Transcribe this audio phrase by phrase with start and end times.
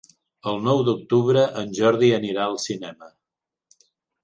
[0.51, 3.13] El nou d'octubre en Jordi anirà al cinema.